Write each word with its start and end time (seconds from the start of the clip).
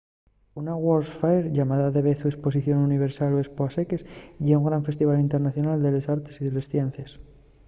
una 0.61 0.75
world's 0.83 1.11
fair 1.19 1.43
llamada 1.57 1.93
davezu 1.95 2.25
esposición 2.27 2.77
universal 2.89 3.31
o 3.33 3.41
espo 3.45 3.61
a 3.67 3.69
seques 3.77 4.01
ye 4.45 4.53
un 4.59 4.67
gran 4.67 4.85
festival 4.89 5.23
internacional 5.27 5.79
de 5.81 5.89
les 5.95 6.09
artes 6.15 6.35
y 6.37 6.45
les 6.55 6.69
ciencies 6.73 7.11